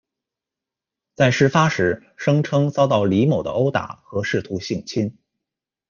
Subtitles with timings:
[1.13, 5.15] 在事发时，声称遭到李某的殴打和试图性侵。